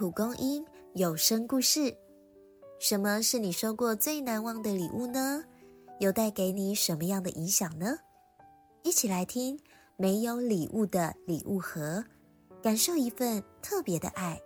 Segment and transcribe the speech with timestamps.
[0.00, 0.64] 蒲公英
[0.94, 1.94] 有声故事。
[2.78, 5.44] 什么是你收过最难忘的礼物呢？
[5.98, 7.98] 又带给你什么样的影响呢？
[8.82, 9.58] 一起来听
[9.98, 12.02] 《没有礼物的礼物盒》，
[12.62, 14.40] 感受一份特别的爱。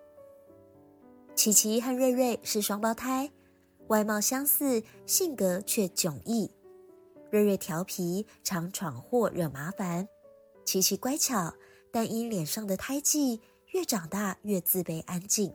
[1.37, 3.31] 琪琪和瑞瑞是双胞胎，
[3.87, 6.51] 外貌相似，性格却迥异。
[7.31, 10.05] 瑞瑞调皮，常闯祸惹麻烦；
[10.65, 11.55] 琪琪乖巧，
[11.93, 13.41] 但因脸上的胎记。
[13.75, 15.53] 越长大越自卑安静。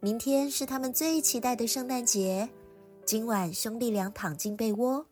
[0.00, 2.48] 明天是他们最期待的圣诞节。
[3.04, 5.04] 今晚兄弟俩躺进被窝，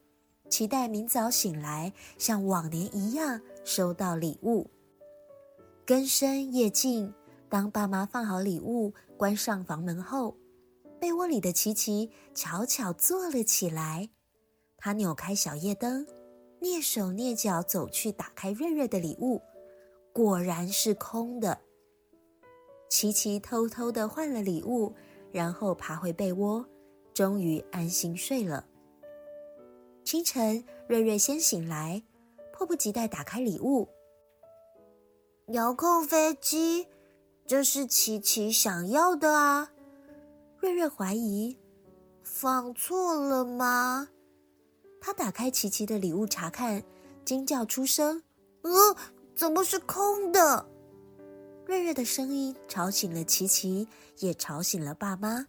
[0.49, 4.71] 期待明早醒来像往年一样收到礼物。
[5.87, 7.13] 更深夜静，
[7.51, 10.35] 当爸妈放好礼物，关上房门后，
[10.99, 14.09] 被窝里的琪琪悄悄坐了起来。
[14.79, 16.07] 他扭开小夜灯，
[16.63, 19.43] 蹑手蹑脚走去打开瑞瑞的礼物，
[20.15, 21.66] 果然是空的。
[22.89, 24.95] 琪琪偷偷的换了礼物，
[25.33, 26.65] 然后爬回被窝，
[27.13, 28.65] 终于安心睡了。
[30.05, 32.03] 清晨，瑞瑞先醒来，
[32.53, 33.89] 迫不及待打开礼物。
[35.49, 36.87] 遥控飞机，
[37.45, 39.73] 这是琪琪想要的啊！
[40.59, 41.59] 瑞瑞怀疑，
[42.23, 44.09] 放错了吗？
[45.01, 46.85] 他打开琪琪的礼物查看，
[47.25, 48.23] 惊叫出声
[48.63, 48.97] ：“呃，
[49.35, 50.69] 怎么是空的？”
[51.67, 53.89] 瑞瑞的声音吵醒了琪琪，
[54.21, 55.45] 也吵醒了爸妈。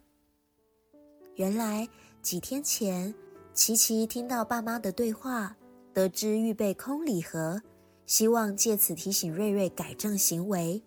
[1.36, 1.88] 原来
[2.22, 3.14] 几天前，
[3.54, 5.56] 琪琪听到爸妈的对话，
[5.94, 7.62] 得知预备空礼盒，
[8.04, 10.82] 希望借此提醒瑞瑞改正行为。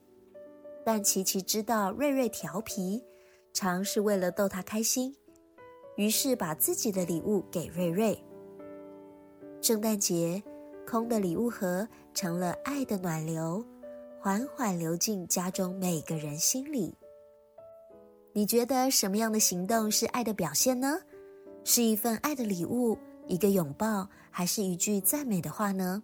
[0.86, 3.02] 但琪琪知道瑞瑞调皮，
[3.54, 5.16] 常是为了逗他开心，
[5.96, 8.22] 于是把自己的礼物给瑞瑞。
[9.62, 10.44] 圣诞节，
[10.86, 13.66] 空的礼物盒成了爱的暖流。
[14.24, 16.96] 缓缓流进家中每个人心里。
[18.34, 21.00] 你觉得什么样的行动是爱的表现呢？
[21.64, 26.04] 是一份爱的礼物，一个拥抱，还是一句赞美的话呢？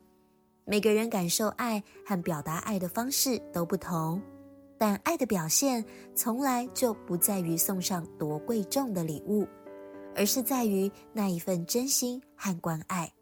[0.66, 4.20] 每个人感受爱和表达爱的方式都不同，
[4.80, 5.86] 但爱的表现
[6.16, 9.48] 从来就不在于送上多贵重的礼物，
[10.16, 13.14] 而是在于那一份真心和关爱。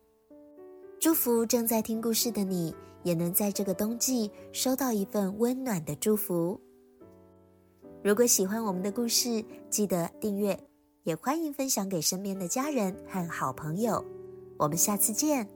[1.01, 2.73] 祝福正在听故事的你。
[3.05, 6.59] 也能在这个冬季收到一份温暖的祝福。
[8.03, 10.59] 如果喜欢我们的故事，记得订阅，
[11.03, 14.03] 也欢迎分享给身边的家人和好朋友。
[14.57, 15.47] 我们下次见。